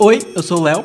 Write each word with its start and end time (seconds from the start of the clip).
Oi, 0.00 0.20
eu 0.32 0.44
sou 0.44 0.60
o 0.60 0.62
Léo. 0.62 0.84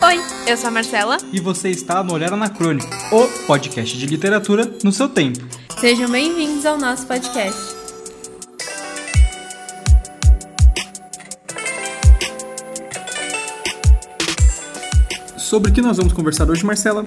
Oi, 0.00 0.20
eu 0.46 0.56
sou 0.56 0.68
a 0.68 0.70
Marcela. 0.70 1.16
E 1.32 1.40
você 1.40 1.68
está 1.70 2.00
no 2.04 2.14
Olhar 2.14 2.32
Anacrônico, 2.32 2.86
o 3.10 3.26
podcast 3.44 3.98
de 3.98 4.06
literatura 4.06 4.72
no 4.84 4.92
seu 4.92 5.08
tempo. 5.08 5.40
Sejam 5.80 6.08
bem-vindos 6.08 6.64
ao 6.64 6.78
nosso 6.78 7.04
podcast. 7.04 7.60
Sobre 15.36 15.72
o 15.72 15.74
que 15.74 15.82
nós 15.82 15.96
vamos 15.96 16.12
conversar 16.12 16.48
hoje, 16.48 16.64
Marcela? 16.64 17.04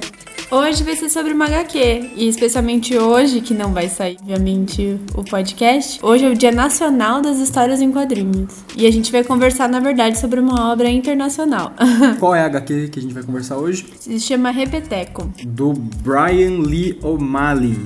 Hoje 0.52 0.84
vai 0.84 0.96
ser 0.96 1.10
sobre 1.10 1.34
uma 1.34 1.46
HQ, 1.46 2.12
e 2.16 2.28
especialmente 2.28 2.96
hoje, 2.96 3.42
que 3.42 3.54
não 3.54 3.74
vai 3.74 3.90
sair, 3.90 4.16
obviamente, 4.22 5.00
o 5.16 5.24
podcast. 5.24 6.00
Hoje 6.04 6.24
é 6.24 6.30
o 6.30 6.36
Dia 6.36 6.52
Nacional 6.52 7.20
das 7.20 7.40
Histórias 7.40 7.82
em 7.82 7.92
Quadrinhos. 7.92 8.54
E 8.78 8.86
a 8.86 8.92
gente 8.92 9.12
vai 9.12 9.24
conversar, 9.24 9.68
na 9.68 9.80
verdade, 9.80 10.20
sobre 10.20 10.40
uma 10.40 10.72
obra 10.72 10.88
internacional. 10.88 11.74
Qual 12.20 12.36
é 12.36 12.42
a 12.42 12.46
HQ 12.46 12.90
que 12.90 13.00
a 13.00 13.02
gente 13.02 13.14
vai 13.14 13.24
conversar 13.24 13.58
hoje? 13.58 13.88
Se 14.00 14.20
chama 14.20 14.52
Repeteco. 14.52 15.28
Do 15.48 15.74
Brian 15.74 16.60
Lee 16.60 17.00
O'Malley. 17.02 17.80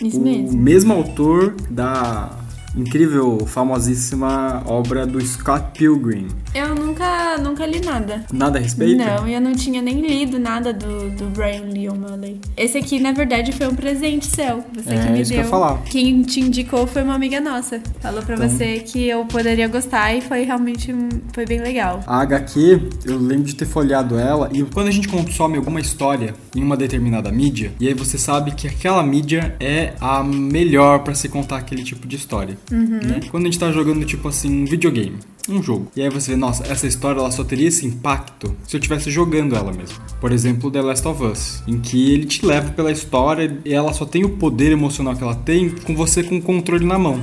Isso 0.00 0.18
o 0.18 0.22
mesmo. 0.22 0.56
mesmo 0.56 0.92
autor 0.92 1.56
da 1.68 2.30
incrível, 2.76 3.38
famosíssima 3.46 4.62
obra 4.66 5.06
do 5.06 5.20
Scott 5.24 5.66
Pilgrim. 5.78 6.28
Eu 6.54 6.74
nunca, 6.74 7.36
nunca 7.38 7.66
li 7.66 7.80
nada. 7.80 8.24
Nada 8.32 8.58
a 8.58 8.62
respeito? 8.62 8.96
Não, 8.98 9.26
eu 9.28 9.40
não 9.40 9.52
tinha 9.52 9.82
nem 9.82 10.00
lido 10.00 10.38
nada 10.38 10.72
do, 10.72 11.10
do 11.10 11.24
Brian 11.30 11.64
Lee 11.72 11.88
O'Malley. 11.88 12.40
Esse 12.56 12.78
aqui, 12.78 12.98
na 13.00 13.12
verdade, 13.12 13.52
foi 13.52 13.66
um 13.68 13.74
presente 13.74 14.26
seu. 14.26 14.62
Você 14.74 14.94
É, 14.94 14.98
que 15.06 15.10
me 15.12 15.20
isso 15.20 15.30
que 15.30 15.36
deu. 15.36 15.38
eu 15.38 15.44
ia 15.44 15.50
falar. 15.50 15.82
Quem 15.84 16.22
te 16.22 16.40
indicou 16.40 16.86
foi 16.86 17.02
uma 17.02 17.14
amiga 17.14 17.40
nossa. 17.40 17.80
Falou 18.00 18.22
pra 18.22 18.34
Então- 18.36 18.48
você 18.48 18.78
que 18.80 19.06
eu 19.08 19.24
poderia 19.24 19.68
gostar 19.68 20.14
e 20.14 20.20
foi 20.20 20.42
realmente 20.44 20.94
foi 21.32 21.44
bem 21.46 21.60
legal. 21.60 22.00
A 22.06 22.20
HQ, 22.22 22.80
eu 23.04 23.18
lembro 23.18 23.44
de 23.44 23.54
ter 23.54 23.66
folhado 23.66 24.18
ela 24.18 24.48
e 24.52 24.62
quando 24.64 24.88
a 24.88 24.90
gente 24.92 25.08
consome 25.08 25.56
alguma 25.56 25.80
história 25.80 26.34
em 26.54 26.62
uma 26.62 26.76
determinada 26.76 27.30
mídia, 27.32 27.72
e 27.80 27.88
aí 27.88 27.94
você 27.94 28.16
sabe 28.16 28.52
que 28.52 28.66
aquela 28.68 29.02
mídia 29.02 29.54
é 29.58 29.94
a 30.00 30.22
melhor 30.22 31.00
pra 31.00 31.14
se 31.14 31.28
contar 31.28 31.58
aquele 31.58 31.82
tipo 31.82 32.06
de 32.06 32.16
história. 32.16 32.56
Né? 32.70 33.20
Quando 33.30 33.44
a 33.44 33.46
gente 33.46 33.58
tá 33.58 33.70
jogando, 33.72 34.04
tipo 34.04 34.28
assim, 34.28 34.62
um 34.62 34.64
videogame, 34.64 35.18
um 35.48 35.62
jogo, 35.62 35.90
e 35.94 36.02
aí 36.02 36.08
você 36.08 36.32
vê, 36.32 36.36
nossa, 36.36 36.64
essa 36.66 36.86
história 36.86 37.18
ela 37.18 37.30
só 37.30 37.44
teria 37.44 37.68
esse 37.68 37.86
impacto 37.86 38.56
se 38.66 38.76
eu 38.76 38.78
estivesse 38.78 39.10
jogando 39.10 39.54
ela 39.54 39.72
mesmo. 39.72 39.98
Por 40.20 40.32
exemplo, 40.32 40.70
The 40.70 40.80
Last 40.80 41.06
of 41.06 41.22
Us, 41.22 41.62
em 41.66 41.80
que 41.80 42.12
ele 42.12 42.26
te 42.26 42.44
leva 42.44 42.70
pela 42.72 42.90
história 42.92 43.60
e 43.64 43.72
ela 43.72 43.92
só 43.92 44.04
tem 44.04 44.24
o 44.24 44.36
poder 44.36 44.72
emocional 44.72 45.14
que 45.16 45.22
ela 45.22 45.34
tem 45.34 45.70
com 45.70 45.94
você 45.94 46.22
com 46.22 46.36
o 46.36 46.42
controle 46.42 46.84
na 46.84 46.98
mão. 46.98 47.22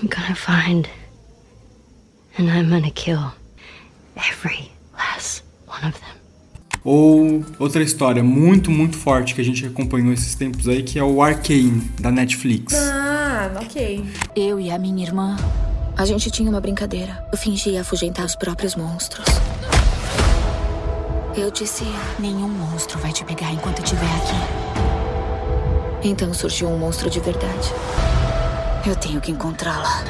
I'm 0.00 0.08
gonna 0.08 0.34
find. 0.34 0.86
And 2.38 2.44
I'm 2.44 2.70
gonna 2.70 2.90
kill 2.92 3.32
every 4.16 4.70
last 4.94 5.42
one 5.66 5.84
of 5.86 5.98
them. 6.00 6.09
Ou 6.84 7.44
outra 7.58 7.82
história 7.82 8.22
muito, 8.22 8.70
muito 8.70 8.96
forte 8.96 9.34
que 9.34 9.40
a 9.40 9.44
gente 9.44 9.66
acompanhou 9.66 10.12
esses 10.12 10.34
tempos 10.34 10.66
aí, 10.66 10.82
que 10.82 10.98
é 10.98 11.04
o 11.04 11.22
Arcane, 11.22 11.90
da 12.00 12.10
Netflix. 12.10 12.74
Ah, 12.74 13.50
ok. 13.62 14.04
Eu 14.34 14.58
e 14.58 14.70
a 14.70 14.78
minha 14.78 15.04
irmã, 15.04 15.36
a 15.96 16.06
gente 16.06 16.30
tinha 16.30 16.48
uma 16.48 16.60
brincadeira. 16.60 17.22
Eu 17.30 17.36
fingia 17.38 17.82
afugentar 17.82 18.24
os 18.24 18.34
próprios 18.34 18.74
monstros. 18.76 19.26
Eu 21.36 21.50
disse, 21.50 21.84
Nenhum 22.18 22.48
monstro 22.48 22.98
vai 22.98 23.12
te 23.12 23.24
pegar 23.24 23.52
enquanto 23.52 23.78
eu 23.78 23.84
estiver 23.84 24.06
aqui. 24.16 26.08
então 26.08 26.32
surgiu 26.34 26.68
um 26.68 26.78
monstro 26.78 27.08
de 27.10 27.20
verdade. 27.20 27.72
Eu 28.86 28.96
tenho 28.96 29.20
que 29.20 29.30
encontrá-la. 29.30 30.04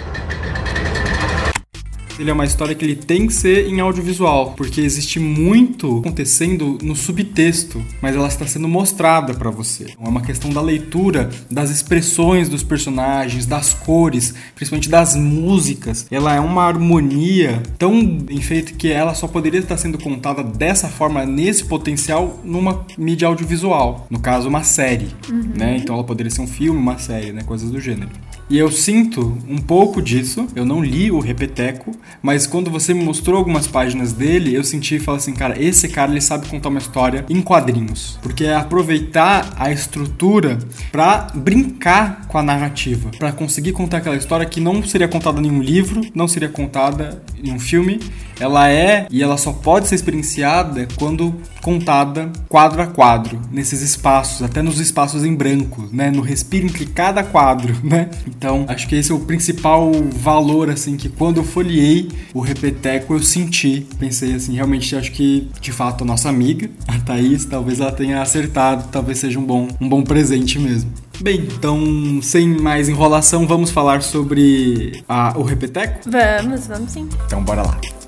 Ele 2.20 2.28
é 2.28 2.34
uma 2.34 2.44
história 2.44 2.74
que 2.74 2.84
ele 2.84 2.96
tem 2.96 3.26
que 3.26 3.32
ser 3.32 3.66
em 3.66 3.80
audiovisual, 3.80 4.52
porque 4.54 4.82
existe 4.82 5.18
muito 5.18 6.00
acontecendo 6.00 6.76
no 6.82 6.94
subtexto, 6.94 7.82
mas 8.02 8.14
ela 8.14 8.28
está 8.28 8.46
sendo 8.46 8.68
mostrada 8.68 9.32
pra 9.32 9.48
você. 9.48 9.86
É 9.98 10.06
uma 10.06 10.20
questão 10.20 10.50
da 10.50 10.60
leitura, 10.60 11.30
das 11.50 11.70
expressões 11.70 12.46
dos 12.46 12.62
personagens, 12.62 13.46
das 13.46 13.72
cores, 13.72 14.34
principalmente 14.54 14.90
das 14.90 15.16
músicas. 15.16 16.06
Ela 16.10 16.34
é 16.34 16.40
uma 16.40 16.64
harmonia 16.64 17.62
tão 17.78 18.04
bem 18.04 18.42
feita 18.42 18.72
que 18.72 18.92
ela 18.92 19.14
só 19.14 19.26
poderia 19.26 19.60
estar 19.60 19.78
sendo 19.78 19.96
contada 19.96 20.44
dessa 20.44 20.88
forma, 20.88 21.24
nesse 21.24 21.64
potencial, 21.64 22.38
numa 22.44 22.84
mídia 22.98 23.28
audiovisual. 23.28 24.06
No 24.10 24.20
caso, 24.20 24.46
uma 24.46 24.62
série, 24.62 25.08
né? 25.56 25.78
Então 25.78 25.94
ela 25.94 26.04
poderia 26.04 26.30
ser 26.30 26.42
um 26.42 26.46
filme, 26.46 26.78
uma 26.78 26.98
série, 26.98 27.32
né? 27.32 27.42
Coisas 27.44 27.70
do 27.70 27.80
gênero. 27.80 28.10
E 28.50 28.58
eu 28.58 28.68
sinto 28.68 29.38
um 29.48 29.58
pouco 29.58 30.02
disso. 30.02 30.48
Eu 30.56 30.64
não 30.64 30.82
li 30.82 31.08
o 31.08 31.20
Repeteco, 31.20 31.92
mas 32.22 32.46
quando 32.46 32.70
você 32.70 32.92
me 32.94 33.04
mostrou 33.04 33.36
algumas 33.36 33.66
páginas 33.66 34.12
dele, 34.12 34.54
eu 34.54 34.64
senti 34.64 34.96
e 34.96 35.00
falei 35.00 35.18
assim, 35.18 35.32
cara, 35.32 35.60
esse 35.62 35.88
cara 35.88 36.10
ele 36.10 36.20
sabe 36.20 36.48
contar 36.48 36.68
uma 36.68 36.78
história 36.78 37.24
em 37.28 37.40
quadrinhos, 37.40 38.18
porque 38.22 38.44
é 38.44 38.54
aproveitar 38.54 39.54
a 39.56 39.70
estrutura 39.70 40.58
pra 40.92 41.28
brincar 41.34 42.26
com 42.26 42.38
a 42.38 42.42
narrativa, 42.42 43.10
pra 43.18 43.32
conseguir 43.32 43.72
contar 43.72 43.98
aquela 43.98 44.16
história 44.16 44.46
que 44.46 44.60
não 44.60 44.82
seria 44.82 45.08
contada 45.08 45.40
em 45.40 45.50
um 45.50 45.62
livro, 45.62 46.00
não 46.14 46.28
seria 46.28 46.48
contada 46.48 47.22
em 47.42 47.52
um 47.52 47.58
filme. 47.58 48.00
Ela 48.38 48.70
é 48.70 49.06
e 49.10 49.22
ela 49.22 49.36
só 49.36 49.52
pode 49.52 49.86
ser 49.86 49.96
experienciada 49.96 50.88
quando 50.96 51.34
contada 51.60 52.30
quadro 52.48 52.80
a 52.80 52.86
quadro, 52.86 53.38
nesses 53.52 53.82
espaços, 53.82 54.42
até 54.42 54.62
nos 54.62 54.80
espaços 54.80 55.24
em 55.24 55.34
branco, 55.34 55.86
né, 55.92 56.10
no 56.10 56.22
respiro 56.22 56.66
entre 56.66 56.86
cada 56.86 57.22
quadro, 57.22 57.76
né? 57.84 58.08
Então, 58.26 58.64
acho 58.66 58.88
que 58.88 58.96
esse 58.96 59.12
é 59.12 59.14
o 59.14 59.20
principal 59.20 59.92
valor 60.14 60.70
assim 60.70 60.96
que 60.96 61.08
quando 61.08 61.36
eu 61.36 61.44
folhei 61.44 61.99
o 62.34 62.40
Repeteco 62.40 63.14
eu 63.14 63.22
senti, 63.22 63.86
pensei 63.98 64.34
assim, 64.34 64.54
realmente 64.54 64.94
acho 64.96 65.12
que 65.12 65.48
de 65.60 65.72
fato 65.72 66.04
a 66.04 66.06
nossa 66.06 66.28
amiga, 66.28 66.70
a 66.86 66.98
Thaís, 66.98 67.44
talvez 67.44 67.80
ela 67.80 67.92
tenha 67.92 68.22
acertado, 68.22 68.88
talvez 68.90 69.18
seja 69.18 69.38
um 69.38 69.44
bom 69.44 69.68
um 69.80 69.88
bom 69.88 70.02
presente 70.02 70.58
mesmo. 70.58 70.90
Bem, 71.20 71.40
então, 71.40 72.20
sem 72.22 72.48
mais 72.48 72.88
enrolação, 72.88 73.46
vamos 73.46 73.70
falar 73.70 74.02
sobre 74.02 75.02
a, 75.06 75.36
o 75.36 75.42
Repeteco? 75.42 76.10
Vamos, 76.10 76.66
vamos 76.66 76.92
sim. 76.92 77.08
Então, 77.26 77.44
bora 77.44 77.62
lá. 77.62 77.99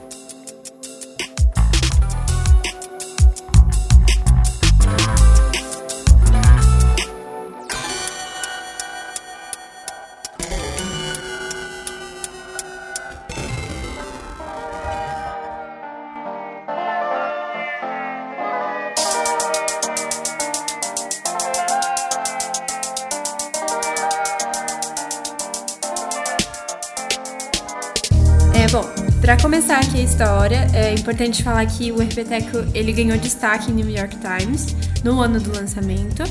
Bom, 28.72 28.90
pra 29.20 29.36
começar 29.36 29.80
aqui 29.80 29.98
a 29.98 30.02
história, 30.02 30.66
é 30.72 30.94
importante 30.94 31.42
falar 31.42 31.66
que 31.66 31.92
o 31.92 31.98
Repeteco 31.98 32.56
ele 32.72 32.90
ganhou 32.90 33.18
destaque 33.18 33.70
em 33.70 33.74
New 33.74 33.90
York 33.90 34.16
Times 34.16 34.74
no 35.04 35.20
ano 35.20 35.38
do 35.38 35.54
lançamento. 35.54 36.22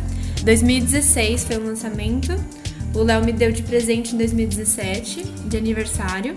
2016 0.43 1.43
foi 1.43 1.57
o 1.57 1.63
lançamento. 1.63 2.33
O 2.95 3.03
Léo 3.03 3.23
me 3.23 3.31
deu 3.31 3.51
de 3.51 3.61
presente 3.61 4.15
em 4.15 4.17
2017, 4.17 5.23
de 5.23 5.55
aniversário. 5.55 6.33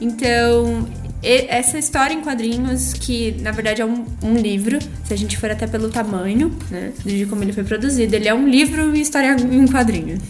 Então, 0.00 0.88
essa 1.24 1.76
história 1.76 2.14
em 2.14 2.20
quadrinhos, 2.20 2.92
que 2.92 3.32
na 3.40 3.50
verdade 3.50 3.82
é 3.82 3.84
um, 3.84 4.04
um 4.22 4.34
livro, 4.34 4.78
se 5.02 5.12
a 5.12 5.16
gente 5.16 5.36
for 5.36 5.50
até 5.50 5.66
pelo 5.66 5.88
tamanho, 5.88 6.56
né, 6.70 6.92
de 7.04 7.26
como 7.26 7.42
ele 7.42 7.52
foi 7.52 7.64
produzido, 7.64 8.14
ele 8.14 8.28
é 8.28 8.34
um 8.34 8.46
livro 8.46 8.94
e 8.94 9.00
história 9.00 9.34
em 9.34 9.66
quadrinhos. 9.66 10.20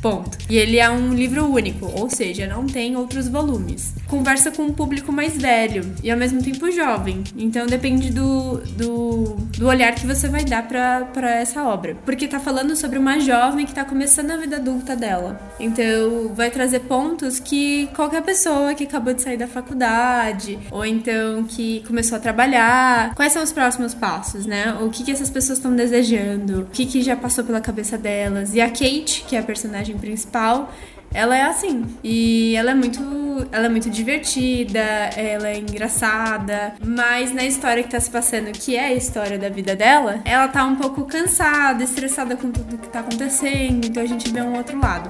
Ponto. 0.00 0.38
E 0.48 0.56
ele 0.56 0.78
é 0.78 0.88
um 0.88 1.12
livro 1.12 1.46
único, 1.46 1.86
ou 1.86 2.08
seja, 2.08 2.46
não 2.46 2.66
tem 2.66 2.96
outros 2.96 3.28
volumes. 3.28 3.94
Conversa 4.06 4.50
com 4.50 4.62
um 4.62 4.72
público 4.72 5.12
mais 5.12 5.36
velho 5.36 5.84
e 6.02 6.10
ao 6.10 6.16
mesmo 6.16 6.42
tempo 6.42 6.70
jovem. 6.70 7.24
Então 7.36 7.66
depende 7.66 8.10
do, 8.10 8.58
do, 8.76 9.36
do 9.58 9.66
olhar 9.66 9.94
que 9.94 10.06
você 10.06 10.28
vai 10.28 10.44
dar 10.44 10.66
pra 10.66 11.30
essa 11.36 11.64
obra. 11.64 11.96
Porque 12.04 12.28
tá 12.28 12.38
falando 12.38 12.76
sobre 12.76 12.98
uma 12.98 13.18
jovem 13.18 13.66
que 13.66 13.74
tá 13.74 13.84
começando 13.84 14.30
a 14.30 14.36
vida 14.36 14.56
adulta 14.56 14.94
dela. 14.94 15.40
Então 15.58 16.32
vai 16.34 16.50
trazer 16.50 16.80
pontos 16.80 17.38
que 17.40 17.88
qualquer 17.94 18.22
pessoa 18.22 18.74
que 18.74 18.84
acabou 18.84 19.12
de 19.12 19.22
sair 19.22 19.36
da 19.36 19.46
faculdade, 19.46 20.58
ou 20.70 20.84
então 20.84 21.44
que 21.44 21.82
começou 21.86 22.16
a 22.16 22.20
trabalhar, 22.20 23.14
quais 23.14 23.32
são 23.32 23.42
os 23.42 23.52
próximos 23.52 23.94
passos, 23.94 24.46
né? 24.46 24.76
O 24.80 24.90
que, 24.90 25.04
que 25.04 25.10
essas 25.10 25.30
pessoas 25.30 25.58
estão 25.58 25.74
desejando, 25.74 26.62
o 26.62 26.66
que, 26.66 26.86
que 26.86 27.02
já 27.02 27.16
passou 27.16 27.44
pela 27.44 27.60
cabeça 27.60 27.98
delas. 27.98 28.54
E 28.54 28.60
a 28.60 28.68
Kate, 28.68 29.24
que 29.28 29.36
é 29.36 29.40
a 29.40 29.42
personagem 29.42 29.87
principal, 29.96 30.72
ela 31.12 31.36
é 31.36 31.42
assim. 31.42 31.86
E 32.02 32.54
ela 32.56 32.72
é 32.72 32.74
muito. 32.74 33.28
Ela 33.52 33.66
é 33.66 33.68
muito 33.68 33.88
divertida, 33.88 34.80
ela 34.80 35.48
é 35.48 35.58
engraçada. 35.58 36.74
Mas 36.84 37.32
na 37.32 37.44
história 37.44 37.82
que 37.82 37.90
tá 37.90 38.00
se 38.00 38.10
passando, 38.10 38.50
que 38.52 38.74
é 38.76 38.86
a 38.86 38.94
história 38.94 39.38
da 39.38 39.48
vida 39.48 39.76
dela, 39.76 40.20
ela 40.24 40.48
tá 40.48 40.64
um 40.64 40.74
pouco 40.74 41.04
cansada, 41.04 41.84
estressada 41.84 42.36
com 42.36 42.50
tudo 42.50 42.76
que 42.78 42.88
tá 42.88 43.00
acontecendo. 43.00 43.86
Então 43.86 44.02
a 44.02 44.06
gente 44.06 44.28
vê 44.30 44.42
um 44.42 44.56
outro 44.56 44.78
lado. 44.78 45.08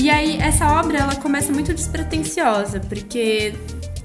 E 0.00 0.10
aí, 0.10 0.38
essa 0.38 0.66
obra, 0.80 0.98
ela 0.98 1.16
começa 1.16 1.52
muito 1.52 1.74
despretensiosa, 1.74 2.80
porque 2.80 3.54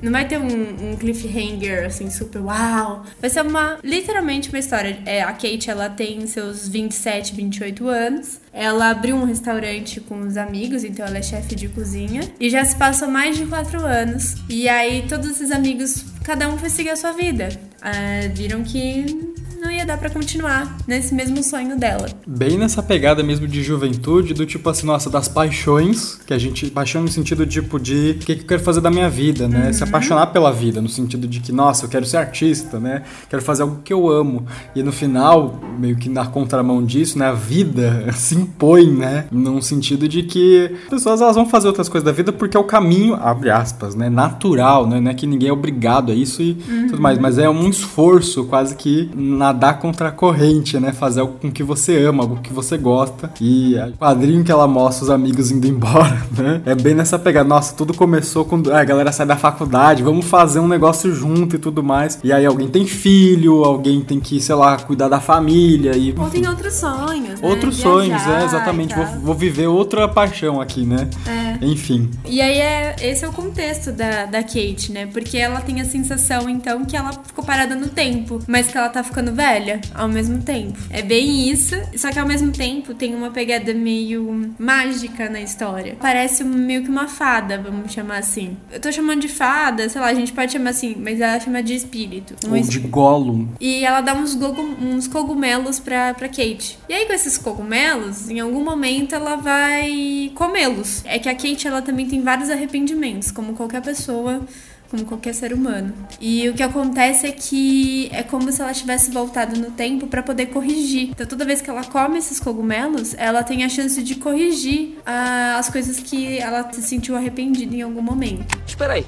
não 0.03 0.11
vai 0.11 0.27
ter 0.27 0.37
um, 0.37 0.91
um, 0.91 0.95
cliffhanger, 0.97 1.85
assim, 1.85 2.09
super 2.09 2.41
uau. 2.41 3.05
Vai 3.21 3.29
ser 3.29 3.41
uma, 3.41 3.79
literalmente 3.83 4.49
uma 4.49 4.59
história. 4.59 4.99
É, 5.05 5.23
a 5.23 5.31
Kate, 5.31 5.69
ela 5.69 5.89
tem 5.89 6.27
seus 6.27 6.67
27, 6.67 7.33
28 7.33 7.87
anos. 7.87 8.39
Ela 8.51 8.89
abriu 8.89 9.15
um 9.15 9.23
restaurante 9.23 10.01
com 10.01 10.19
os 10.19 10.35
amigos, 10.35 10.83
então 10.83 11.05
ela 11.05 11.17
é 11.17 11.21
chefe 11.21 11.55
de 11.55 11.69
cozinha. 11.69 12.21
E 12.39 12.49
já 12.49 12.63
se 12.65 12.75
passou 12.75 13.07
mais 13.07 13.37
de 13.37 13.45
4 13.45 13.85
anos. 13.85 14.35
E 14.49 14.67
aí, 14.67 15.05
todos 15.07 15.31
esses 15.31 15.51
amigos, 15.51 16.03
cada 16.23 16.49
um 16.49 16.57
foi 16.57 16.69
seguir 16.69 16.89
a 16.89 16.95
sua 16.97 17.13
vida. 17.13 17.49
Uh, 17.79 18.35
viram 18.35 18.63
que 18.63 19.32
não 19.63 19.71
ia 19.71 19.85
dar 19.85 19.97
para 19.97 20.09
continuar 20.09 20.77
nesse 20.85 21.15
mesmo 21.15 21.41
sonho 21.41 21.77
dela. 21.79 22.09
Bem 22.27 22.57
nessa 22.57 22.83
pegada 22.83 23.23
mesmo 23.23 23.47
de 23.47 23.63
juventude, 23.63 24.33
do 24.33 24.45
tipo 24.45 24.69
assim, 24.69 24.85
nossa, 24.85 25.09
das 25.09 25.29
paixões, 25.29 26.19
que 26.25 26.33
a 26.33 26.37
gente. 26.37 26.69
Paixão 26.69 27.01
no 27.01 27.07
sentido 27.07 27.45
tipo 27.45 27.79
de 27.79 28.17
o 28.21 28.25
que, 28.25 28.35
que 28.35 28.41
eu 28.41 28.47
quero 28.47 28.63
fazer 28.63 28.81
da 28.81 28.91
minha 28.91 29.09
vida, 29.09 29.47
né? 29.47 29.67
Uhum. 29.67 29.73
Se 29.73 29.83
apaixonar 29.83 30.27
pela 30.27 30.51
vida, 30.51 30.81
no 30.81 30.89
sentido 30.89 31.27
de 31.27 31.39
que, 31.39 31.51
nossa, 31.51 31.85
eu 31.85 31.89
quero 31.89 32.05
ser 32.05 32.17
artista, 32.17 32.79
né? 32.79 33.03
Quero 33.29 33.41
fazer 33.41 33.63
algo 33.63 33.79
que 33.83 33.93
eu 33.93 34.09
amo. 34.09 34.45
E 34.75 34.83
no 34.83 34.91
final, 34.91 35.59
meio 35.79 35.95
que 35.95 36.09
na 36.09 36.25
contramão 36.25 36.83
disso, 36.83 37.17
né? 37.17 37.27
A 37.27 37.33
vida 37.33 38.11
se 38.13 38.35
impõe, 38.35 38.91
né? 38.91 39.25
Num 39.31 39.61
sentido 39.61 40.07
de 40.07 40.23
que 40.23 40.71
as 40.83 40.89
pessoas 40.89 41.21
elas 41.21 41.35
vão 41.35 41.45
fazer 41.45 41.67
outras 41.67 41.87
coisas 41.87 42.03
da 42.03 42.11
vida 42.11 42.33
porque 42.33 42.57
é 42.57 42.59
o 42.59 42.65
caminho, 42.65 43.13
abre 43.15 43.49
aspas, 43.49 43.95
né? 43.95 44.09
Natural, 44.09 44.87
né? 44.87 44.99
Não 44.99 45.11
é 45.11 45.13
que 45.13 45.25
ninguém 45.25 45.49
é 45.49 45.53
obrigado 45.53 46.11
a 46.11 46.15
isso 46.15 46.41
e 46.41 46.57
uhum. 46.67 46.87
tudo 46.87 47.01
mais, 47.01 47.17
mas 47.17 47.37
é 47.37 47.49
um 47.49 47.69
esforço 47.69 48.43
quase 48.45 48.75
que 48.75 49.09
na 49.15 49.52
nadar 49.53 49.79
contra 49.79 50.09
a 50.09 50.11
corrente, 50.11 50.79
né? 50.79 50.91
Fazer 50.91 51.21
algo 51.21 51.35
com 51.39 51.51
que 51.51 51.63
você 51.63 52.03
ama, 52.03 52.23
algo 52.23 52.39
que 52.41 52.51
você 52.51 52.77
gosta. 52.77 53.31
E 53.39 53.75
o 53.75 53.97
quadrinho 53.97 54.43
que 54.43 54.51
ela 54.51 54.67
mostra 54.67 55.05
os 55.05 55.09
amigos 55.09 55.51
indo 55.51 55.65
embora, 55.67 56.21
né? 56.35 56.61
É 56.65 56.75
bem 56.75 56.95
nessa 56.95 57.19
pegada. 57.19 57.47
Nossa, 57.47 57.75
tudo 57.75 57.93
começou 57.93 58.43
quando 58.43 58.71
ah, 58.71 58.81
a 58.81 58.83
galera 58.83 59.11
sai 59.11 59.25
da 59.25 59.35
faculdade, 59.35 60.01
vamos 60.01 60.25
fazer 60.25 60.59
um 60.59 60.67
negócio 60.67 61.13
junto 61.13 61.55
e 61.55 61.59
tudo 61.59 61.83
mais. 61.83 62.19
E 62.23 62.33
aí 62.33 62.45
alguém 62.45 62.67
tem 62.67 62.85
filho, 62.85 63.63
alguém 63.63 64.01
tem 64.01 64.19
que, 64.19 64.41
sei 64.41 64.55
lá, 64.55 64.77
cuidar 64.77 65.07
da 65.07 65.19
família 65.19 65.95
e. 65.95 66.13
Ou 66.17 66.29
tem 66.29 66.47
outros 66.47 66.73
sonhos. 66.73 67.41
Né? 67.41 67.47
Outros 67.47 67.77
Viajar 67.77 67.91
sonhos, 67.91 68.27
é, 68.27 68.45
exatamente. 68.45 68.95
Vou, 68.95 69.05
vou, 69.21 69.35
viver 69.35 69.67
outra 69.67 70.07
paixão 70.07 70.59
aqui, 70.59 70.85
né? 70.85 71.09
É. 71.27 71.42
Enfim. 71.61 72.09
E 72.25 72.41
aí 72.41 72.59
é, 72.59 72.95
esse 73.01 73.23
é 73.23 73.27
o 73.27 73.33
contexto 73.33 73.91
da, 73.91 74.25
da 74.25 74.43
Kate, 74.43 74.91
né? 74.91 75.07
Porque 75.07 75.37
ela 75.37 75.61
tem 75.61 75.81
a 75.81 75.85
sensação, 75.85 76.49
então, 76.49 76.85
que 76.85 76.95
ela 76.95 77.11
ficou 77.11 77.43
parada 77.43 77.75
no 77.75 77.87
tempo, 77.89 78.39
mas 78.47 78.67
que 78.67 78.77
ela 78.77 78.89
tá 78.89 79.03
ficando 79.03 79.33
velha 79.33 79.53
velha 79.63 79.81
ao 79.93 80.07
mesmo 80.07 80.41
tempo. 80.41 80.77
É 80.89 81.01
bem 81.01 81.49
isso, 81.49 81.75
só 81.95 82.11
que 82.11 82.19
ao 82.19 82.27
mesmo 82.27 82.51
tempo 82.51 82.93
tem 82.93 83.15
uma 83.15 83.29
pegada 83.31 83.73
meio 83.73 84.53
mágica 84.57 85.29
na 85.29 85.41
história. 85.41 85.95
Parece 85.99 86.43
meio 86.43 86.83
que 86.83 86.89
uma 86.89 87.07
fada, 87.07 87.57
vamos 87.57 87.91
chamar 87.91 88.17
assim. 88.17 88.57
Eu 88.71 88.79
tô 88.79 88.91
chamando 88.91 89.21
de 89.21 89.27
fada, 89.27 89.87
sei 89.89 90.01
lá, 90.01 90.07
a 90.07 90.13
gente 90.13 90.33
pode 90.33 90.51
chamar 90.51 90.71
assim, 90.71 90.95
mas 90.97 91.19
ela 91.21 91.39
chama 91.39 91.61
de 91.61 91.75
espírito. 91.75 92.35
Um 92.47 92.55
Ou 92.55 92.61
de 92.61 92.79
Gollum. 92.79 93.47
E 93.59 93.85
ela 93.85 94.01
dá 94.01 94.13
uns, 94.13 94.35
uns 94.35 95.07
cogumelos 95.07 95.79
pra, 95.79 96.13
pra 96.13 96.27
Kate. 96.27 96.77
E 96.89 96.93
aí 96.93 97.05
com 97.05 97.13
esses 97.13 97.37
cogumelos, 97.37 98.29
em 98.29 98.39
algum 98.39 98.63
momento 98.63 99.13
ela 99.13 99.35
vai 99.35 100.31
comê-los. 100.35 101.01
É 101.05 101.19
que 101.19 101.29
a 101.29 101.35
Kate 101.43 101.67
ela 101.67 101.81
também 101.81 102.07
tem 102.07 102.21
vários 102.21 102.49
arrependimentos, 102.49 103.29
como 103.29 103.53
qualquer 103.53 103.81
pessoa 103.81 104.41
como 104.89 105.05
qualquer 105.05 105.33
ser 105.33 105.51
humano. 105.51 105.91
E 106.21 106.47
o 106.49 106.53
que 106.53 106.61
acontece 106.61 107.25
é 107.25 107.31
que 107.31 108.09
é 108.13 108.21
como 108.21 108.51
se 108.51 108.61
ela 108.61 108.71
tivesse 108.71 109.09
voltado 109.09 109.59
no 109.59 109.71
tempo 109.71 110.05
para 110.05 110.21
poder 110.21 110.47
corrigir. 110.47 111.09
Então 111.09 111.25
toda 111.25 111.43
vez 111.43 111.61
que 111.61 111.69
ela 111.69 111.83
come 111.83 112.19
esses 112.19 112.39
cogumelos, 112.39 113.15
ela 113.15 113.41
tem 113.41 113.63
a 113.63 113.69
chance 113.69 114.03
de 114.03 114.13
corrigir 114.13 114.99
uh, 114.99 115.57
as 115.57 115.67
coisas 115.67 115.99
que 115.99 116.37
ela 116.37 116.71
se 116.71 116.83
sentiu 116.83 117.15
arrependida 117.15 117.75
em 117.75 117.81
algum 117.81 118.03
momento. 118.03 118.45
Espera 118.67 118.93
aí. 118.93 119.05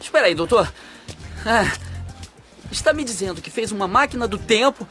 Espera 0.00 0.26
aí, 0.26 0.34
doutor. 0.34 0.72
Ah, 1.44 1.70
está 2.72 2.94
me 2.94 3.04
dizendo 3.04 3.42
que 3.42 3.50
fez 3.50 3.70
uma 3.72 3.86
máquina 3.86 4.26
do 4.26 4.38
tempo 4.38 4.88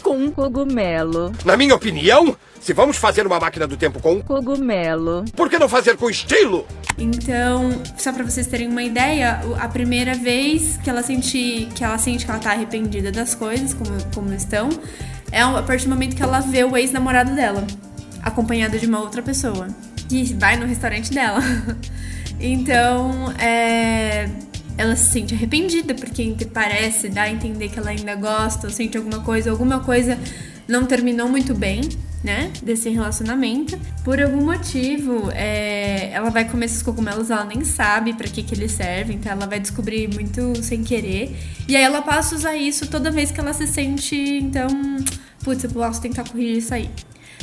com 0.00 0.16
um 0.16 0.30
cogumelo. 0.30 1.32
Na 1.44 1.56
minha 1.56 1.74
opinião, 1.74 2.36
se 2.62 2.72
vamos 2.72 2.96
fazer 2.96 3.26
uma 3.26 3.40
máquina 3.40 3.66
do 3.66 3.76
tempo 3.76 4.00
com 4.00 4.22
cogumelo, 4.22 5.24
por 5.34 5.50
que 5.50 5.58
não 5.58 5.68
fazer 5.68 5.96
com 5.96 6.08
estilo? 6.08 6.64
Então, 6.96 7.70
só 7.98 8.12
para 8.12 8.22
vocês 8.22 8.46
terem 8.46 8.68
uma 8.68 8.84
ideia, 8.84 9.40
a 9.58 9.68
primeira 9.68 10.14
vez 10.14 10.76
que 10.76 10.88
ela 10.88 11.02
sente 11.02 11.68
que 11.74 11.82
ela 11.82 11.98
sente 11.98 12.24
que 12.24 12.30
ela 12.30 12.38
tá 12.38 12.52
arrependida 12.52 13.10
das 13.10 13.34
coisas 13.34 13.74
como, 13.74 13.90
como 14.14 14.32
estão, 14.32 14.68
é 15.32 15.42
a 15.42 15.62
partir 15.62 15.84
do 15.86 15.90
momento 15.90 16.14
que 16.14 16.22
ela 16.22 16.38
vê 16.38 16.62
o 16.62 16.76
ex-namorado 16.76 17.34
dela, 17.34 17.66
acompanhado 18.22 18.78
de 18.78 18.86
uma 18.86 19.00
outra 19.00 19.22
pessoa, 19.22 19.66
que 20.08 20.32
vai 20.34 20.56
no 20.56 20.64
restaurante 20.64 21.12
dela. 21.12 21.40
então, 22.38 23.32
é 23.40 24.28
ela 24.78 24.96
se 24.96 25.10
sente 25.10 25.34
arrependida 25.34 25.94
porque 25.94 26.34
parece 26.52 27.08
dar 27.10 27.24
a 27.24 27.30
entender 27.30 27.68
que 27.68 27.78
ela 27.78 27.90
ainda 27.90 28.14
gosta 28.14 28.68
ou 28.68 28.72
sente 28.72 28.96
alguma 28.96 29.20
coisa, 29.20 29.50
alguma 29.50 29.80
coisa 29.80 30.18
não 30.66 30.86
terminou 30.86 31.28
muito 31.28 31.54
bem 31.54 31.82
né, 32.22 32.52
desse 32.62 32.88
relacionamento. 32.88 33.78
Por 34.04 34.20
algum 34.20 34.44
motivo, 34.44 35.30
é, 35.32 36.10
ela 36.12 36.30
vai 36.30 36.48
comer 36.48 36.66
esses 36.66 36.82
cogumelos, 36.82 37.30
ela 37.30 37.44
nem 37.44 37.64
sabe 37.64 38.14
para 38.14 38.28
que 38.28 38.42
que 38.42 38.54
eles 38.54 38.72
servem, 38.72 39.16
então 39.16 39.32
ela 39.32 39.46
vai 39.46 39.58
descobrir 39.60 40.08
muito 40.08 40.62
sem 40.62 40.82
querer. 40.82 41.36
E 41.68 41.76
aí 41.76 41.82
ela 41.82 42.02
passa 42.02 42.34
a 42.34 42.38
usar 42.38 42.56
isso 42.56 42.86
toda 42.88 43.10
vez 43.10 43.30
que 43.30 43.40
ela 43.40 43.52
se 43.52 43.66
sente, 43.66 44.16
então, 44.16 44.68
putz, 45.44 45.64
eu 45.64 45.70
posso 45.70 46.00
tentar 46.00 46.24
corrigir 46.24 46.58
isso 46.58 46.74
aí. 46.74 46.90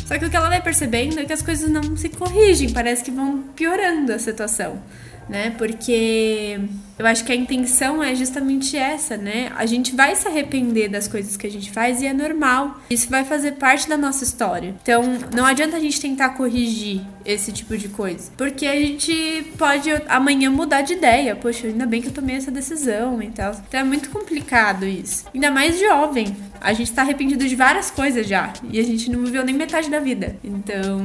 Só 0.06 0.18
que 0.18 0.26
o 0.26 0.30
que 0.30 0.36
ela 0.36 0.50
vai 0.50 0.62
percebendo 0.62 1.20
é 1.20 1.26
que 1.26 1.34
as 1.34 1.42
coisas 1.42 1.70
não 1.70 1.96
se 1.96 2.10
corrigem, 2.10 2.72
parece 2.72 3.04
que 3.04 3.12
vão 3.12 3.44
piorando 3.56 4.12
a 4.12 4.20
situação 4.20 4.82
né? 5.30 5.54
Porque 5.58 6.60
eu 7.00 7.06
acho 7.06 7.24
que 7.24 7.32
a 7.32 7.36
intenção 7.36 8.04
é 8.04 8.14
justamente 8.14 8.76
essa, 8.76 9.16
né? 9.16 9.52
A 9.56 9.66
gente 9.66 9.96
vai 9.96 10.14
se 10.16 10.28
arrepender 10.28 10.90
das 10.90 11.08
coisas 11.08 11.38
que 11.38 11.48
a 11.48 11.52
gente 11.52 11.72
faz 11.72 12.02
e 12.02 12.06
é 12.06 12.14
normal. 12.14 12.78
Isso 12.90 13.10
vai 13.10 13.24
fazer 13.24 13.54
parte 13.54 13.88
da 13.88 13.96
nossa 13.96 14.26
história. 14.26 14.76
Então, 14.84 15.02
não 15.34 15.46
adianta 15.46 15.78
a 15.78 15.80
gente 15.80 16.00
tentar 16.00 16.30
corrigir 16.32 17.02
esse 17.26 17.52
tipo 17.52 17.78
de 17.78 17.88
coisa, 17.90 18.32
porque 18.36 18.66
a 18.66 18.76
gente 18.76 19.46
pode 19.58 19.90
amanhã 20.08 20.50
mudar 20.50 20.82
de 20.82 20.94
ideia. 20.94 21.36
Poxa, 21.36 21.68
ainda 21.68 21.86
bem 21.86 22.02
que 22.02 22.08
eu 22.08 22.14
tomei 22.14 22.36
essa 22.36 22.52
decisão 22.52 23.22
e 23.22 23.28
tal. 23.28 23.56
Então 23.68 23.80
é 23.80 23.84
muito 23.84 24.10
complicado 24.10 24.86
isso. 24.86 25.26
Ainda 25.34 25.50
mais 25.52 25.80
jovem. 25.80 26.36
A 26.62 26.74
gente 26.74 26.92
tá 26.92 27.04
arrependido 27.04 27.48
de 27.48 27.56
várias 27.56 27.90
coisas 27.90 28.28
já. 28.28 28.52
E 28.70 28.80
a 28.80 28.84
gente 28.84 29.10
não 29.10 29.24
viveu 29.24 29.46
nem 29.46 29.56
metade 29.56 29.90
da 29.90 30.00
vida. 30.00 30.36
Então, 30.44 31.00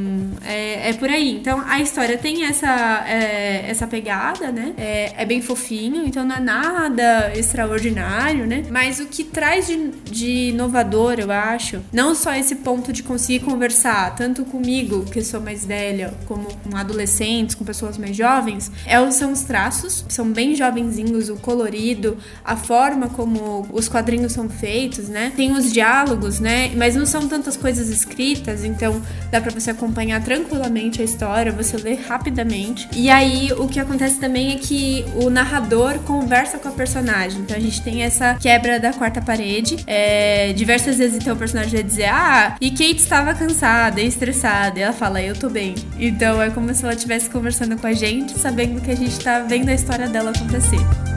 é, 0.44 0.90
é 0.90 0.92
por 0.94 1.08
aí. 1.08 1.36
Então, 1.36 1.62
a 1.66 1.80
história 1.80 2.18
tem 2.18 2.44
essa, 2.44 3.04
é, 3.06 3.64
essa 3.68 3.86
pegada, 3.86 4.50
né? 4.50 4.74
É, 4.76 5.12
é, 5.16 5.24
bem 5.24 5.40
então 5.88 6.24
não 6.24 6.36
é 6.36 6.40
nada 6.40 7.32
extraordinário, 7.36 8.46
né? 8.46 8.64
Mas 8.70 8.98
o 8.98 9.06
que 9.06 9.22
traz 9.22 9.66
de, 9.66 9.90
de 10.04 10.48
inovador, 10.48 11.14
eu 11.18 11.30
acho, 11.30 11.80
não 11.92 12.14
só 12.14 12.34
esse 12.34 12.56
ponto 12.56 12.92
de 12.92 13.02
conseguir 13.02 13.40
conversar, 13.44 14.14
tanto 14.16 14.44
comigo, 14.44 15.04
que 15.04 15.22
sou 15.22 15.40
mais 15.40 15.64
velha, 15.64 16.14
como 16.26 16.48
com 16.56 16.76
adolescentes, 16.76 17.54
com 17.54 17.64
pessoas 17.64 17.96
mais 17.96 18.16
jovens, 18.16 18.70
é, 18.86 19.10
são 19.10 19.32
os 19.32 19.42
traços. 19.42 20.04
São 20.08 20.30
bem 20.30 20.54
jovenzinhos, 20.54 21.28
o 21.28 21.36
colorido, 21.36 22.16
a 22.44 22.56
forma 22.56 23.08
como 23.08 23.66
os 23.72 23.88
quadrinhos 23.88 24.32
são 24.32 24.48
feitos, 24.48 25.08
né? 25.08 25.32
Tem 25.36 25.44
tem 25.44 25.52
os 25.52 25.70
diálogos, 25.70 26.40
né? 26.40 26.72
Mas 26.74 26.96
não 26.96 27.04
são 27.04 27.28
tantas 27.28 27.54
coisas 27.54 27.90
escritas, 27.90 28.64
então 28.64 29.02
dá 29.30 29.42
para 29.42 29.50
você 29.50 29.70
acompanhar 29.70 30.24
tranquilamente 30.24 31.02
a 31.02 31.04
história, 31.04 31.52
você 31.52 31.76
lê 31.76 31.94
rapidamente. 31.94 32.88
E 32.96 33.10
aí 33.10 33.52
o 33.52 33.68
que 33.68 33.78
acontece 33.78 34.18
também 34.18 34.52
é 34.52 34.56
que 34.56 35.04
o 35.16 35.28
narrador 35.28 35.73
conversa 36.04 36.58
com 36.58 36.68
a 36.68 36.72
personagem. 36.72 37.40
Então 37.40 37.56
a 37.56 37.60
gente 37.60 37.82
tem 37.82 38.02
essa 38.02 38.34
quebra 38.34 38.78
da 38.78 38.92
quarta 38.92 39.20
parede. 39.20 39.76
É, 39.86 40.52
diversas 40.52 40.98
vezes 40.98 41.18
então 41.18 41.34
o 41.34 41.38
personagem 41.38 41.72
vai 41.72 41.82
dizer: 41.82 42.06
Ah, 42.06 42.56
e 42.60 42.70
Kate 42.70 42.96
estava 42.96 43.34
cansada 43.34 44.00
e 44.00 44.06
estressada. 44.06 44.78
E 44.78 44.82
ela 44.82 44.92
fala: 44.92 45.22
Eu 45.22 45.34
tô 45.34 45.48
bem. 45.48 45.74
Então 45.98 46.40
é 46.40 46.50
como 46.50 46.72
se 46.74 46.84
ela 46.84 46.94
estivesse 46.94 47.30
conversando 47.30 47.76
com 47.76 47.86
a 47.86 47.92
gente, 47.92 48.38
sabendo 48.38 48.80
que 48.80 48.90
a 48.90 48.96
gente 48.96 49.18
tá 49.20 49.40
vendo 49.40 49.68
a 49.68 49.74
história 49.74 50.08
dela 50.08 50.30
acontecer. 50.30 51.13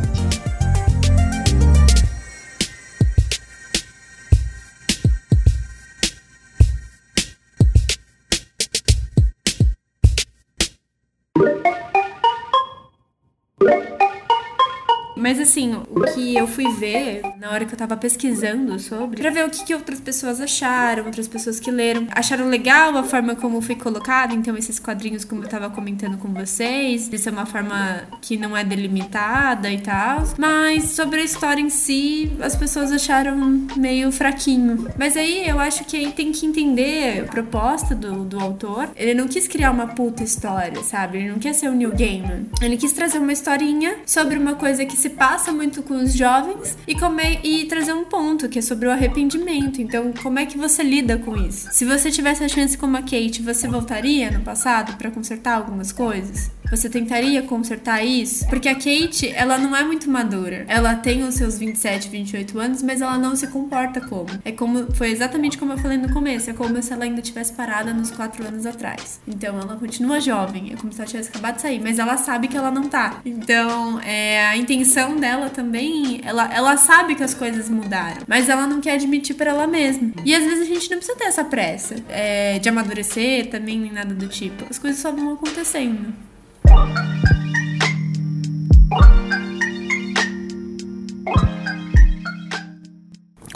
Mas 15.18 15.40
assim, 15.40 15.76
o 15.90 16.02
que 16.14 16.36
eu 16.36 16.48
fui 16.48 16.72
ver 16.74 17.22
na 17.40 17.52
hora 17.52 17.66
que 17.66 17.74
eu 17.74 17.78
tava 17.78 17.98
pesquisando 17.98 18.80
sobre, 18.80 19.22
pra 19.22 19.30
ver 19.30 19.46
o 19.46 19.50
que, 19.50 19.64
que 19.66 19.74
outras 19.74 20.00
pessoas 20.00 20.40
acharam, 20.40 21.06
outras 21.06 21.28
pessoas 21.28 21.60
que 21.60 21.72
leram, 21.72 22.08
acharam 22.12 22.48
legal 22.50 22.96
a 22.98 23.04
forma 23.04 23.36
como 23.36 23.62
foi 23.62 23.76
colocado, 23.76 24.34
então 24.34 24.56
esses 24.56 24.80
quadrinhos, 24.80 25.26
como 25.26 25.44
eu 25.44 25.50
tava 25.50 25.70
comentando 25.70 26.18
com 26.18 26.34
vocês, 26.34 27.10
isso 27.12 27.30
é 27.30 27.32
uma 27.32 27.46
forma 27.46 28.04
que 28.22 28.38
não 28.38 28.56
é 28.56 28.64
delimitada 28.64 29.72
e 29.72 29.80
tal. 29.80 30.24
Mas 30.38 30.92
sobre 30.92 31.22
a 31.22 31.24
história 31.24 31.62
em 31.62 31.70
si, 31.70 32.32
as 32.42 32.56
pessoas 32.56 32.92
acharam 32.92 33.36
meio 33.76 34.12
fraquinho. 34.12 34.88
Mas 34.98 35.18
aí 35.18 35.48
eu 35.48 35.60
acho 35.60 35.84
que 35.86 35.98
aí 35.98 36.12
tem 36.12 36.32
que 36.32 36.46
entender 36.46 37.22
a 37.22 37.24
proposta 37.24 37.96
do, 37.96 38.24
do 38.24 38.40
autor. 38.40 38.90
Ele 38.96 39.14
não 39.14 39.28
quis 39.28 39.48
criar 39.48 39.72
uma 39.72 39.88
puta 39.88 40.24
história, 40.24 40.82
sabe? 40.84 41.18
Ele 41.20 41.30
não 41.30 41.40
quer 41.40 41.54
ser 41.54 41.70
o 41.70 41.74
New 41.74 41.92
Gaiman. 41.92 42.48
Ele 42.62 42.78
quis 42.78 42.92
trazer 42.92 43.20
uma 43.20 43.34
historinha 43.34 43.98
sobre 44.06 44.38
uma 44.38 44.56
coisa 44.56 44.86
que 44.86 44.96
se 44.96 45.07
passa 45.10 45.52
muito 45.52 45.82
com 45.84 45.96
os 45.96 46.14
jovens 46.14 46.78
e, 46.88 46.96
e 47.44 47.66
trazer 47.66 47.94
um 47.94 48.04
ponto 48.04 48.50
que 48.50 48.60
é 48.60 48.62
sobre 48.62 48.88
o 48.88 48.92
arrependimento. 48.92 49.82
Então, 49.82 50.14
como 50.22 50.40
é 50.40 50.46
que 50.46 50.58
você 50.58 50.84
lida 50.84 51.18
com 51.18 51.36
isso? 51.36 51.70
Se 51.72 51.86
você 51.86 52.12
tivesse 52.12 52.44
a 52.44 52.48
chance 52.48 52.78
como 52.78 52.98
a 52.98 53.02
Kate, 53.02 53.42
você 53.42 53.68
voltaria 53.68 54.32
no 54.32 54.42
passado 54.42 54.98
para 54.98 55.12
consertar 55.12 55.56
algumas 55.56 55.92
coisas? 55.92 56.52
Você 56.70 56.90
tentaria 56.90 57.42
consertar 57.42 58.04
isso? 58.04 58.46
Porque 58.48 58.68
a 58.68 58.76
Kate, 58.76 59.32
ela 59.34 59.58
não 59.58 59.76
é 59.76 59.84
muito 59.84 60.10
madura. 60.10 60.66
Ela 60.68 60.96
tem 60.96 61.24
os 61.24 61.36
seus 61.36 61.58
27, 61.58 62.10
28 62.10 62.60
anos, 62.60 62.84
mas 62.84 63.02
ela 63.02 63.18
não 63.18 63.36
se 63.36 63.48
comporta 63.48 64.02
como. 64.02 64.28
É 64.44 64.52
como 64.52 64.94
foi 64.94 65.12
exatamente 65.12 65.58
como 65.58 65.74
eu 65.74 65.78
falei 65.78 65.98
no 65.98 66.12
começo, 66.12 66.50
é 66.50 66.54
como 66.54 66.82
se 66.82 66.92
ela 66.92 67.06
ainda 67.06 67.22
tivesse 67.22 67.54
parada 67.54 67.94
nos 67.94 68.12
4 68.12 68.46
anos 68.46 68.66
atrás. 68.66 69.22
Então 69.28 69.60
ela 69.60 69.78
continua 69.78 70.20
jovem, 70.20 70.74
é 70.74 70.76
como 70.76 70.92
se 70.92 71.00
ela 71.00 71.08
tivesse 71.08 71.30
acabado 71.30 71.56
de 71.56 71.62
sair, 71.62 71.80
mas 71.82 72.00
ela 72.00 72.18
sabe 72.18 72.48
que 72.48 72.58
ela 72.58 72.70
não 72.70 72.84
tá. 72.84 73.22
Então, 73.26 74.00
é, 74.02 74.48
a 74.48 74.58
intenção 74.58 75.16
dela 75.16 75.50
também, 75.50 76.20
ela, 76.24 76.54
ela 76.54 76.76
sabe 76.78 77.16
que 77.16 77.24
as 77.24 77.34
coisas 77.34 77.70
mudaram, 77.70 78.24
mas 78.28 78.50
ela 78.50 78.68
não 78.68 78.82
quer 78.82 78.94
admitir 78.94 79.36
para 79.36 79.52
ela 79.52 79.68
mesma. 79.68 80.12
E 80.26 80.36
às 80.36 80.44
vezes 80.44 80.62
a 80.62 80.66
gente 80.66 80.90
não 80.90 80.98
precisa 80.98 81.18
ter 81.18 81.26
essa 81.26 81.46
pressa 81.46 81.96
é, 82.10 82.60
de 82.60 82.68
amadurecer 82.68 83.50
também, 83.50 83.80
nem 83.80 83.92
nada 83.92 84.14
do 84.14 84.28
tipo. 84.28 84.66
As 84.70 84.78
coisas 84.78 85.00
só 85.00 85.12
vão 85.12 85.34
acontecendo. 85.34 86.14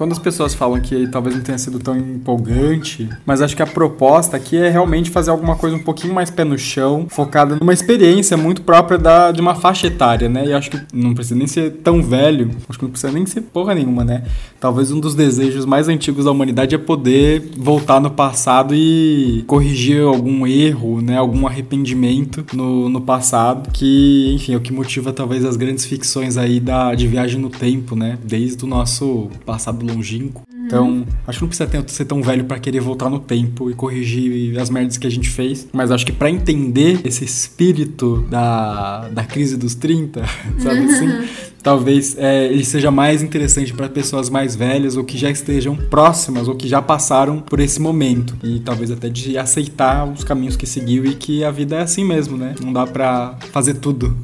Quando 0.01 0.13
as 0.13 0.17
pessoas 0.17 0.55
falam 0.55 0.81
que 0.81 1.07
talvez 1.09 1.35
não 1.35 1.43
tenha 1.43 1.59
sido 1.59 1.77
tão 1.77 1.95
empolgante, 1.95 3.07
mas 3.23 3.39
acho 3.39 3.55
que 3.55 3.61
a 3.61 3.67
proposta 3.67 4.35
aqui 4.35 4.57
é 4.57 4.67
realmente 4.67 5.11
fazer 5.11 5.29
alguma 5.29 5.55
coisa 5.55 5.75
um 5.75 5.83
pouquinho 5.83 6.11
mais 6.11 6.31
pé 6.31 6.43
no 6.43 6.57
chão, 6.57 7.05
focada 7.07 7.55
numa 7.57 7.71
experiência 7.71 8.35
muito 8.35 8.63
própria 8.63 8.97
da, 8.97 9.31
de 9.31 9.39
uma 9.39 9.53
faixa 9.53 9.85
etária, 9.85 10.27
né? 10.27 10.47
E 10.47 10.53
acho 10.53 10.71
que 10.71 10.81
não 10.91 11.13
precisa 11.13 11.35
nem 11.35 11.45
ser 11.45 11.69
tão 11.83 12.01
velho, 12.01 12.49
acho 12.67 12.79
que 12.79 12.83
não 12.83 12.89
precisa 12.89 13.13
nem 13.13 13.27
ser 13.27 13.41
porra 13.41 13.75
nenhuma, 13.75 14.03
né? 14.03 14.23
Talvez 14.59 14.91
um 14.91 14.99
dos 14.99 15.13
desejos 15.13 15.67
mais 15.67 15.87
antigos 15.87 16.25
da 16.25 16.31
humanidade 16.31 16.73
é 16.73 16.79
poder 16.79 17.51
voltar 17.55 17.99
no 17.99 18.09
passado 18.09 18.73
e 18.73 19.43
corrigir 19.45 20.01
algum 20.01 20.47
erro, 20.47 20.99
né? 20.99 21.15
Algum 21.15 21.45
arrependimento 21.45 22.43
no, 22.53 22.89
no 22.89 23.01
passado, 23.01 23.69
que, 23.71 24.33
enfim, 24.33 24.55
é 24.55 24.57
o 24.57 24.61
que 24.61 24.73
motiva 24.73 25.13
talvez 25.13 25.45
as 25.45 25.55
grandes 25.55 25.85
ficções 25.85 26.37
aí 26.37 26.59
da, 26.59 26.95
de 26.95 27.07
viagem 27.07 27.39
no 27.39 27.51
tempo, 27.51 27.95
né? 27.95 28.17
Desde 28.23 28.65
o 28.65 28.67
nosso 28.67 29.29
passado 29.45 29.90
longínquo. 29.93 30.41
Então, 30.65 31.05
acho 31.27 31.39
que 31.39 31.43
não 31.43 31.49
precisa 31.49 31.67
ter- 31.69 31.89
ser 31.89 32.05
tão 32.05 32.21
velho 32.23 32.45
pra 32.45 32.57
querer 32.59 32.79
voltar 32.79 33.09
no 33.09 33.19
tempo 33.19 33.69
e 33.69 33.73
corrigir 33.73 34.57
as 34.59 34.69
merdas 34.69 34.97
que 34.97 35.05
a 35.05 35.09
gente 35.09 35.29
fez. 35.29 35.67
Mas 35.73 35.91
acho 35.91 36.05
que 36.05 36.11
pra 36.13 36.29
entender 36.29 37.01
esse 37.03 37.25
espírito 37.25 38.25
da, 38.29 39.09
da 39.09 39.23
crise 39.23 39.57
dos 39.57 39.75
30, 39.75 40.23
sabe 40.59 40.79
assim? 40.79 41.09
Talvez 41.61 42.15
é, 42.17 42.45
ele 42.51 42.65
seja 42.65 42.89
mais 42.89 43.21
interessante 43.21 43.71
para 43.71 43.87
pessoas 43.87 44.31
mais 44.31 44.55
velhas 44.55 44.97
ou 44.97 45.03
que 45.03 45.15
já 45.15 45.29
estejam 45.29 45.75
próximas 45.75 46.47
ou 46.47 46.55
que 46.55 46.67
já 46.67 46.81
passaram 46.81 47.39
por 47.39 47.59
esse 47.59 47.79
momento. 47.79 48.35
E 48.43 48.59
talvez 48.61 48.89
até 48.89 49.09
de 49.09 49.37
aceitar 49.37 50.07
os 50.11 50.23
caminhos 50.23 50.55
que 50.55 50.65
seguiu 50.65 51.05
e 51.05 51.13
que 51.13 51.43
a 51.43 51.51
vida 51.51 51.75
é 51.75 51.81
assim 51.81 52.03
mesmo, 52.03 52.35
né? 52.35 52.55
Não 52.59 52.73
dá 52.73 52.87
pra 52.87 53.37
fazer 53.51 53.75
tudo. 53.75 54.17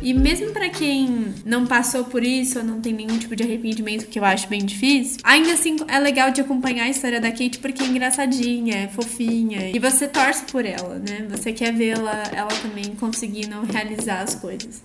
E 0.00 0.14
mesmo 0.14 0.52
pra 0.52 0.68
quem 0.68 1.34
não 1.44 1.66
passou 1.66 2.04
por 2.04 2.22
isso 2.22 2.58
ou 2.58 2.64
não 2.64 2.80
tem 2.80 2.92
nenhum 2.92 3.18
tipo 3.18 3.34
de 3.34 3.42
arrependimento, 3.42 4.06
que 4.06 4.18
eu 4.18 4.24
acho 4.24 4.48
bem 4.48 4.64
difícil, 4.64 5.18
ainda 5.24 5.52
assim 5.52 5.76
é 5.88 5.98
legal 5.98 6.30
de 6.30 6.40
acompanhar 6.40 6.84
a 6.84 6.88
história 6.88 7.20
da 7.20 7.30
Kate 7.30 7.58
porque 7.58 7.82
é 7.82 7.86
engraçadinha, 7.86 8.84
é 8.84 8.88
fofinha. 8.88 9.70
E 9.70 9.78
você 9.78 10.06
torce 10.06 10.44
por 10.44 10.64
ela, 10.64 10.96
né? 10.96 11.26
Você 11.30 11.52
quer 11.52 11.72
vê-la 11.72 12.22
ela 12.32 12.50
também 12.62 12.94
conseguindo 12.96 13.60
realizar 13.62 14.22
as 14.22 14.34
coisas. 14.34 14.80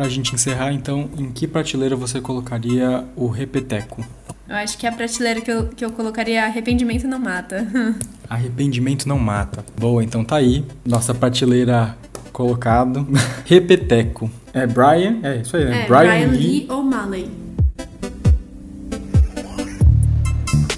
Pra 0.00 0.08
gente 0.08 0.34
encerrar, 0.34 0.72
então, 0.72 1.10
em 1.18 1.30
que 1.30 1.46
prateleira 1.46 1.94
você 1.94 2.22
colocaria 2.22 3.04
o 3.14 3.26
repeteco? 3.26 4.02
Eu 4.48 4.56
acho 4.56 4.78
que 4.78 4.86
a 4.86 4.92
prateleira 4.92 5.42
que 5.42 5.52
eu, 5.52 5.66
que 5.66 5.84
eu 5.84 5.90
colocaria 5.90 6.42
arrependimento 6.42 7.06
não 7.06 7.18
mata. 7.18 7.68
Arrependimento 8.26 9.06
não 9.06 9.18
mata. 9.18 9.62
Boa, 9.78 10.02
então 10.02 10.24
tá 10.24 10.36
aí. 10.36 10.64
Nossa 10.86 11.12
prateleira 11.12 11.98
colocado. 12.32 13.06
Repeteco. 13.44 14.30
É 14.54 14.66
Brian? 14.66 15.18
É 15.22 15.42
isso 15.42 15.54
aí, 15.54 15.66
né? 15.66 15.82
É, 15.82 15.86
Brian, 15.86 16.28
Lee 16.28 16.66
O'Malley. 16.70 17.30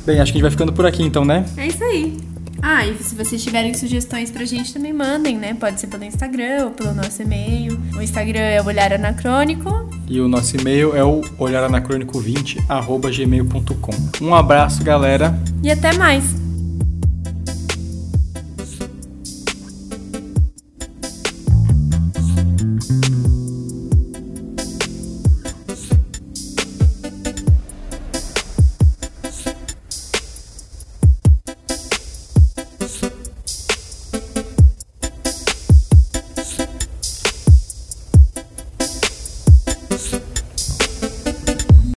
Bem, 0.05 0.19
acho 0.19 0.33
que 0.33 0.39
a 0.39 0.41
gente 0.41 0.43
vai 0.43 0.51
ficando 0.51 0.73
por 0.73 0.85
aqui 0.85 1.05
então, 1.05 1.25
né? 1.25 1.47
É 1.57 1.69
isso 1.69 1.85
aí. 1.85 2.19
Ah, 2.63 2.87
e 2.87 2.97
se 3.03 3.15
vocês 3.17 3.43
tiverem 3.43 3.75
sugestões 3.75 4.31
pra 4.31 4.45
gente, 4.45 4.73
também 4.73 4.93
mandem, 4.93 5.37
né? 5.37 5.53
Pode 5.53 5.81
ser 5.81 5.89
pelo 5.89 6.05
Instagram 6.05 6.67
ou 6.67 6.71
pelo 6.71 6.95
nosso 6.95 7.21
e-mail. 7.21 7.77
O 7.97 8.01
Instagram 8.01 8.39
é 8.39 8.63
o 8.63 8.67
Olhar 8.67 8.93
Anacrônico. 8.93 9.91
E 10.09 10.21
o 10.21 10.29
nosso 10.29 10.57
e-mail 10.57 10.95
é 10.95 11.03
o 11.03 11.23
olaranacrônico20 11.39 12.65
arroba 12.69 13.11
gmail.com. 13.11 14.25
Um 14.25 14.35
abraço, 14.35 14.85
galera. 14.85 15.37
E 15.63 15.71
até 15.71 15.93
mais! 15.95 16.52